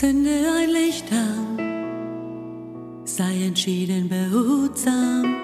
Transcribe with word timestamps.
Zünde 0.00 0.30
ein 0.58 0.70
Licht 0.70 1.12
an, 1.12 1.58
sei 3.04 3.44
entschieden 3.48 4.08
behutsam. 4.08 5.36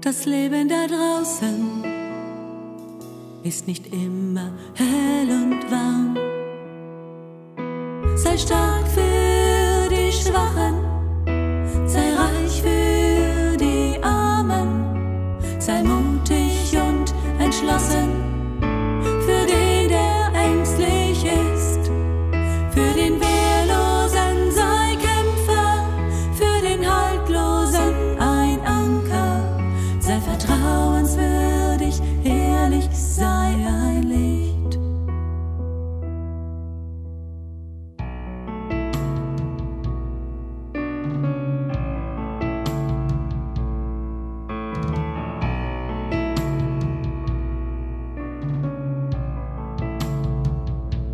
Das 0.00 0.24
Leben 0.24 0.66
da 0.66 0.86
draußen 0.86 1.84
ist 3.42 3.66
nicht 3.68 3.92
immer 3.92 4.50
hell 4.76 5.28
und 5.28 5.70
warm. 5.70 6.16
Sei 8.16 8.38
stark 8.38 8.88
für 8.88 9.05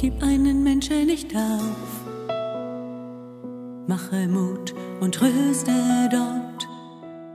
Gib 0.02 0.20
einen 0.20 0.64
Menschen 0.64 1.06
nicht 1.06 1.32
auf. 1.36 1.92
Mache 3.86 4.26
Mut 4.26 4.74
und 4.98 5.14
tröste 5.14 5.70
dort, 6.10 6.66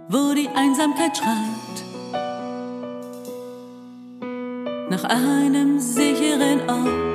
wo 0.10 0.34
die 0.34 0.50
Einsamkeit 0.50 1.18
schreit. 1.18 1.78
Nach 4.90 5.06
einem 5.06 5.80
sicheren 5.80 6.70
Ort 6.70 7.07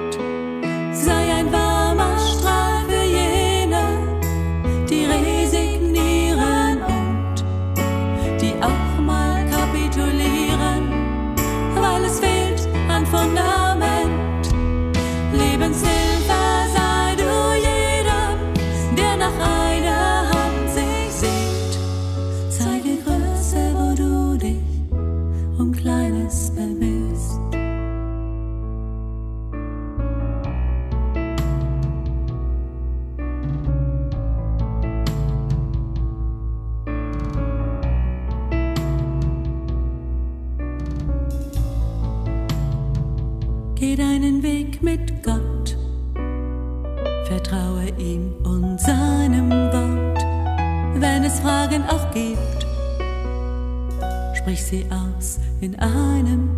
Geh 43.83 43.97
deinen 43.97 44.45
Weg 44.45 44.81
mit 44.81 45.25
Gott, 45.25 45.77
vertraue 47.25 47.89
ihm 47.99 48.33
und 48.45 48.81
seinem 48.81 49.51
Wort. 49.51 50.23
Wenn 50.95 51.25
es 51.25 51.41
Fragen 51.41 51.83
auch 51.89 52.09
gibt, 52.15 52.65
sprich 54.37 54.63
sie 54.63 54.87
aus 54.89 55.41
in 55.61 55.75
einem 55.81 56.49